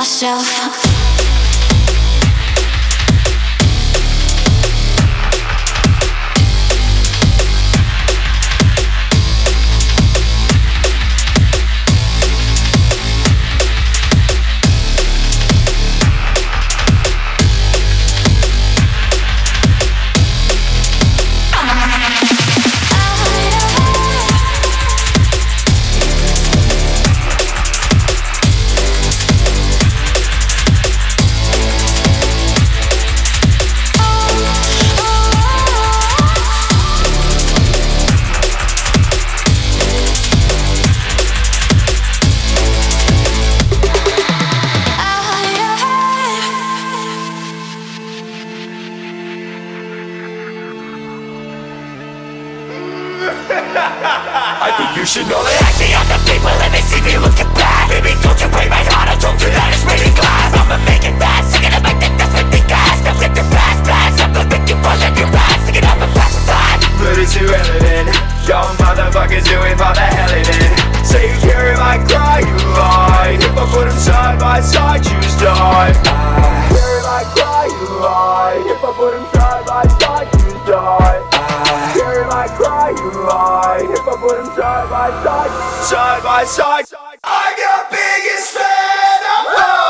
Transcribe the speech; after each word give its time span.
myself. 0.00 0.89
I 53.30 54.74
think 54.74 54.98
you 54.98 55.06
should 55.06 55.30
know 55.30 55.38
that 55.38 55.62
I 55.62 55.70
see 55.78 55.94
other 55.94 56.18
people 56.26 56.50
and 56.50 56.70
they 56.74 56.82
see 56.82 56.98
me 57.06 57.14
looking 57.14 57.46
bad 57.54 57.86
Baby, 57.86 58.18
don't 58.26 58.34
you 58.42 58.50
break 58.50 58.66
my 58.66 58.82
heart, 58.90 59.06
I 59.06 59.14
told 59.22 59.38
you 59.38 59.46
that 59.54 59.70
it's 59.70 59.86
really 59.86 60.10
glass 60.18 60.50
I'ma 60.58 60.82
make 60.82 61.06
it 61.06 61.14
fast, 61.14 61.54
I'm 61.54 61.62
gonna 61.62 61.78
make 61.78 62.02
the 62.02 62.10
death 62.18 62.34
with 62.34 62.50
the 62.50 62.62
gas 62.66 62.98
Don't 63.06 63.22
let 63.22 63.30
the 63.30 63.46
past 63.54 63.86
blast, 63.86 64.18
I'm 64.18 64.34
gonna 64.34 64.50
make 64.50 64.66
you 64.66 64.74
fall 64.82 64.98
on 64.98 65.14
your 65.14 65.30
ass 65.30 65.62
Sing 65.62 65.78
it 65.78 65.86
up 65.86 66.02
and 66.02 66.10
pass 66.10 66.34
the 66.34 66.42
time 66.42 66.80
But 66.98 67.14
it's 67.22 67.34
irrelevant 67.38 68.10
Young 68.50 68.74
motherfuckers 68.82 69.46
do 69.46 69.62
it 69.62 69.78
for 69.78 69.94
the 69.94 70.06
hell 70.10 70.34
it. 70.34 70.50
Say 71.06 71.30
you 71.30 71.54
if 71.70 71.78
I 71.78 72.02
cry, 72.10 72.42
you 72.42 72.56
lie 72.74 73.38
If 73.38 73.54
I 73.54 73.64
put 73.70 73.86
them 73.86 73.94
side 73.94 74.42
by 74.42 74.58
side, 74.58 75.06
choose 75.06 75.38
die 75.38 76.39
I 82.40 82.46
cry, 82.56 82.88
you 82.88 83.10
lie 83.28 83.80
If 83.82 84.08
I 84.08 84.16
put 84.16 84.38
them 84.38 84.46
side 84.56 84.88
by 84.88 85.10
side, 85.22 85.84
side 85.84 86.22
by 86.22 86.44
side 86.44 86.86
I'm 87.22 87.58
your 87.58 87.84
biggest 87.90 88.56
fan 88.56 89.20
I'm 89.28 89.89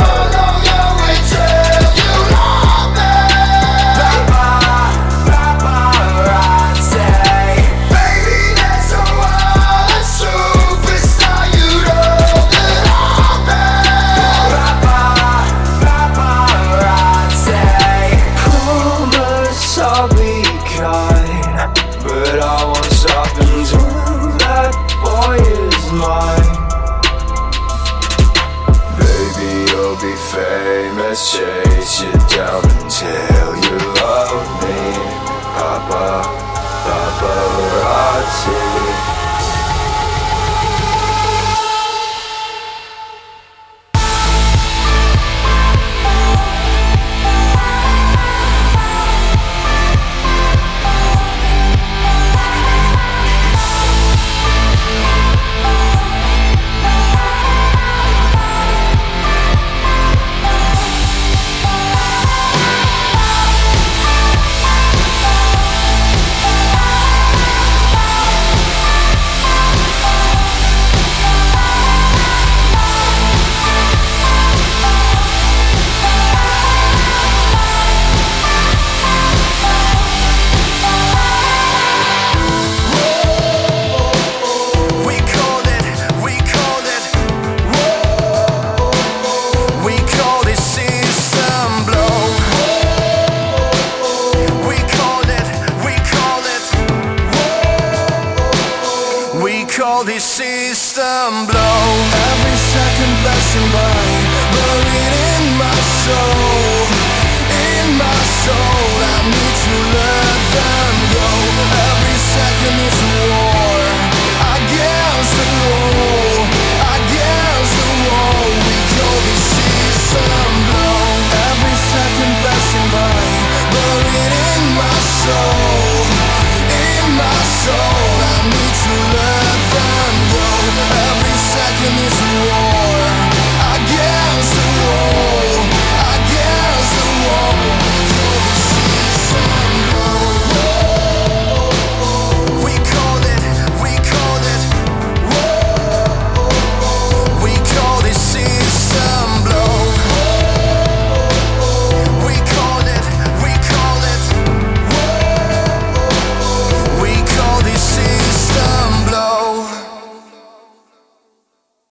is 131.78 132.20
war. 132.50 132.69